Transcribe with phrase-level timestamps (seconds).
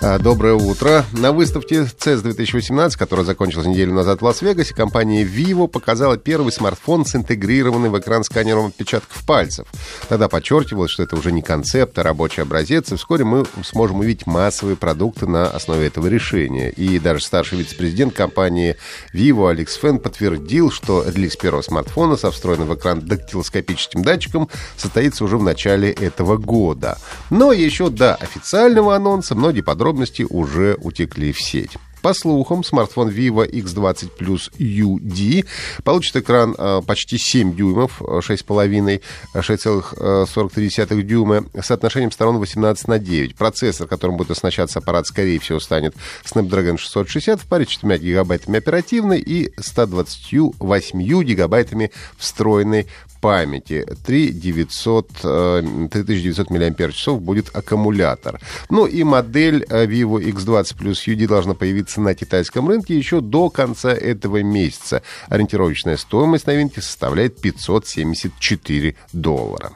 [0.00, 1.04] Доброе утро.
[1.12, 7.04] На выставке CES 2018, которая закончилась неделю назад в Лас-Вегасе, компания Vivo показала первый смартфон
[7.04, 9.66] с интегрированным в экран сканером отпечатков пальцев.
[10.08, 14.26] Тогда подчеркивалось, что это уже не концепт, а рабочий образец, и вскоре мы сможем увидеть
[14.26, 16.70] массовые продукты на основе этого решения.
[16.70, 18.76] И даже старший вице-президент компании
[19.12, 25.24] Vivo Алекс Фен подтвердил, что релиз первого смартфона со встроенным в экран дактилоскопическим датчиком состоится
[25.24, 26.98] уже в начале этого года.
[27.30, 31.78] Но еще до официального анонса многие подробности подробности уже утекли в сеть.
[32.02, 35.44] По слухам, смартфон Vivo X20 Plus UD
[35.82, 39.02] получит экран э, почти 7 дюймов, 6,5,
[39.34, 43.34] 6,43 дюйма, с соотношением сторон 18 на 9.
[43.34, 49.18] Процессор, которым будет оснащаться аппарат, скорее всего, станет Snapdragon 660 в паре 4 гигабайтами оперативной
[49.18, 52.86] и 128 гигабайтами встроенной
[53.26, 53.84] памяти.
[54.04, 55.08] 3900,
[55.90, 58.40] 3900 мАч будет аккумулятор.
[58.70, 63.50] Ну и модель э, Vivo X20 Plus UD должна появиться на китайском рынке еще до
[63.50, 65.02] конца этого месяца.
[65.28, 69.72] Ориентировочная стоимость новинки составляет 574 доллара.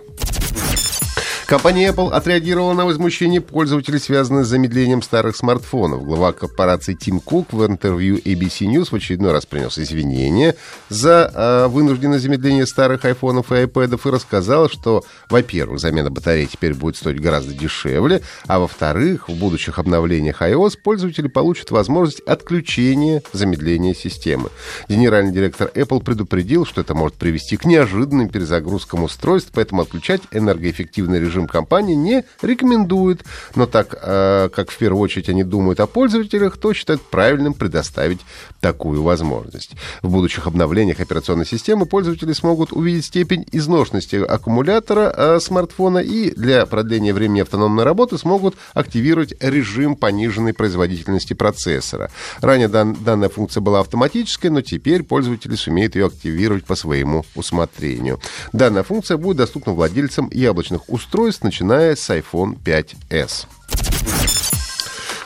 [1.51, 6.05] Компания Apple отреагировала на возмущение пользователей, связанное с замедлением старых смартфонов.
[6.05, 10.55] Глава корпорации Тим Кук в интервью ABC News в очередной раз принес извинения
[10.91, 16.73] за э, вынужденное замедление старых айфонов и айпэдов и рассказал, что, во-первых, замена батареи теперь
[16.73, 23.95] будет стоить гораздо дешевле, а во-вторых, в будущих обновлениях iOS пользователи получат возможность отключения замедления
[23.95, 24.51] системы.
[24.89, 31.19] Генеральный директор Apple предупредил, что это может привести к неожиданным перезагрузкам устройств, поэтому отключать энергоэффективный
[31.19, 33.25] режим режим компании не рекомендует.
[33.55, 38.21] Но так э, как в первую очередь они думают о пользователях, то считают правильным предоставить
[38.61, 39.73] такую возможность.
[40.03, 46.67] В будущих обновлениях операционной системы пользователи смогут увидеть степень изношенности аккумулятора э, смартфона и для
[46.67, 52.11] продления времени автономной работы смогут активировать режим пониженной производительности процессора.
[52.41, 58.21] Ранее дан, данная функция была автоматической, но теперь пользователи сумеют ее активировать по своему усмотрению.
[58.53, 63.47] Данная функция будет доступна владельцам яблочных устройств устройств, начиная с iPhone 5s.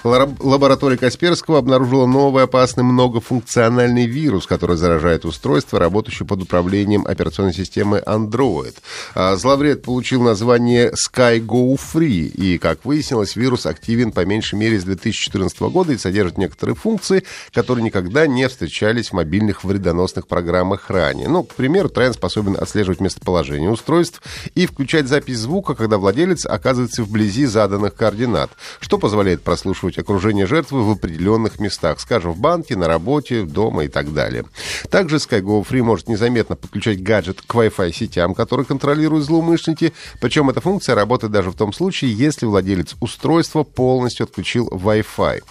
[0.04, 8.02] Лаборатория Касперского обнаружила новый опасный многофункциональный вирус, который заражает устройство, работающее под управлением операционной системы
[8.04, 8.74] Android.
[9.14, 14.84] А, зловред получил название SkyGo Free, и, как выяснилось, вирус активен по меньшей мере с
[14.84, 21.28] 2014 года и содержит некоторые функции, которые никогда не встречались в мобильных вредоносных программах ранее.
[21.28, 24.20] Ну, к примеру, тренд способен отслеживать местоположение устройств
[24.54, 28.50] и включать запись звука, когда владелец оказывается вблизи заданных координат,
[28.80, 33.84] что позволяет прослушивать обнаружить окружение жертвы в определенных местах, скажем, в банке, на работе, дома
[33.84, 34.44] и так далее.
[34.90, 40.60] Также SkyGo Free может незаметно подключать гаджет к Wi-Fi сетям, которые контролируют злоумышленники, причем эта
[40.60, 45.42] функция работает даже в том случае, если владелец устройства полностью отключил Wi-Fi.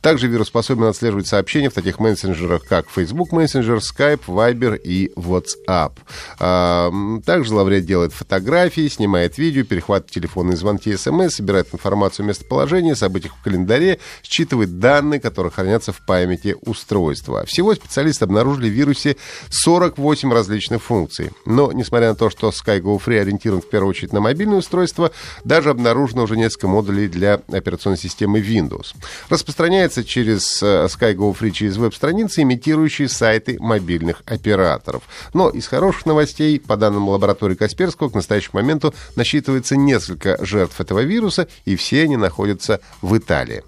[0.00, 5.92] Также вирус способен отслеживать сообщения в таких мессенджерах, как Facebook Messenger, Skype, Viber и WhatsApp.
[6.38, 6.90] А,
[7.24, 13.34] также зловред делает фотографии, снимает видео, перехватывает телефонные звонки, смс, собирает информацию о местоположении, событиях
[13.36, 17.44] в календаре, батарея считывает данные, которые хранятся в памяти устройства.
[17.46, 19.16] Всего специалисты обнаружили в вирусе
[19.50, 21.30] 48 различных функций.
[21.46, 25.10] Но, несмотря на то, что SkyGo Free ориентирован в первую очередь на мобильное устройство,
[25.44, 28.94] даже обнаружено уже несколько модулей для операционной системы Windows.
[29.28, 35.02] Распространяется через э, SkyGo Free через веб-страницы, имитирующие сайты мобильных операторов.
[35.34, 41.00] Но из хороших новостей, по данным лаборатории Касперского, к настоящему моменту насчитывается несколько жертв этого
[41.00, 43.62] вируса, и все они находятся в Италии.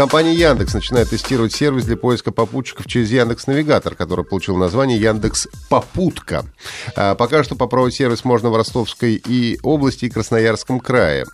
[0.00, 5.46] Компания Яндекс начинает тестировать сервис для поиска попутчиков через Яндекс Навигатор, который получил название Яндекс
[5.68, 6.46] Попутка.
[6.96, 11.26] А пока что попробовать сервис можно в Ростовской и области и Красноярском крае.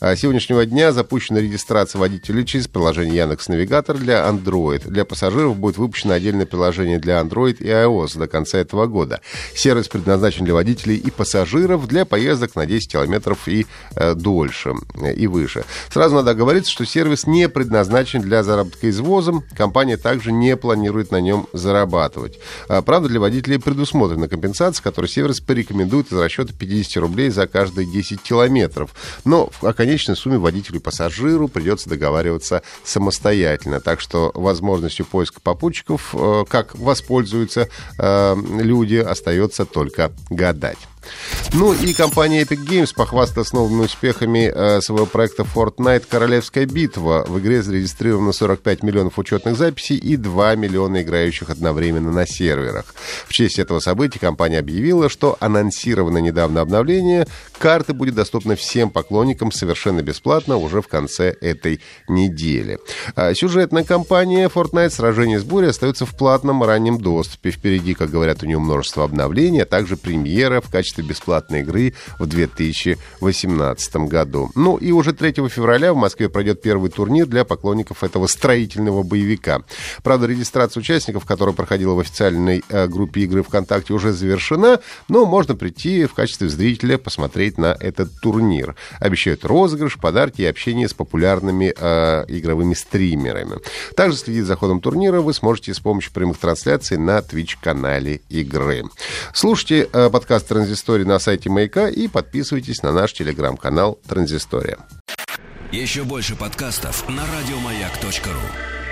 [0.00, 4.88] А с сегодняшнего дня запущена регистрация водителей через приложение Яндекс Навигатор для Android.
[4.88, 9.20] Для пассажиров будет выпущено отдельное приложение для Android и iOS до конца этого года.
[9.54, 13.66] Сервис предназначен для водителей и пассажиров для поездок на 10 километров и
[13.96, 15.64] э, дольше, э, и выше.
[15.90, 19.44] Сразу надо говорить, что сервис не предназначен для заработка извозом.
[19.56, 22.38] Компания также не планирует на нем зарабатывать.
[22.68, 27.86] А, правда, для водителей предусмотрена компенсация, которую сервис порекомендует из расчета 50 рублей за каждые
[27.86, 28.94] 10 километров.
[29.24, 33.80] Но о конечной сумме водителю и пассажиру придется договариваться самостоятельно.
[33.80, 37.68] Так что возможностью поиска попутчиков, э, как воспользуются
[37.98, 40.78] э, люди, остается только гадать.
[41.52, 47.24] Ну и компания Epic Games похвасталась новыми успехами э, своего проекта Fortnite Королевская битва.
[47.28, 52.94] В игре зарегистрировано 45 миллионов учетных записей и 2 миллиона играющих одновременно на серверах.
[53.26, 57.26] В честь этого события компания объявила, что анонсированное недавно обновление
[57.58, 62.78] карты будет доступно всем поклонникам совершенно бесплатно уже в конце этой недели.
[63.16, 67.50] А сюжетная кампания Fortnite «Сражение с бурей» остается в платном раннем доступе.
[67.50, 72.26] Впереди, как говорят, у нее множество обновлений, а также премьера в качестве бесплатной игры в
[72.26, 74.50] 2018 году.
[74.54, 79.62] Ну и уже 3 февраля в Москве пройдет первый турнир для поклонников этого строительного боевика.
[80.02, 85.54] Правда, регистрация участников, которая проходила в официальной э, группе игры ВКонтакте, уже завершена, но можно
[85.54, 88.76] прийти в качестве зрителя посмотреть на этот турнир.
[89.00, 93.58] Обещают розыгрыш, подарки и общение с популярными э, игровыми стримерами.
[93.96, 98.84] Также следить за ходом турнира вы сможете с помощью прямых трансляций на Twitch-канале игры.
[99.32, 100.50] Слушайте э, подкаст
[100.84, 104.78] «Транзистория» на сайте Маяка и подписывайтесь на наш телеграм-канал «Транзистория».
[105.72, 108.83] Еще больше подкастов на радиомаяк.ру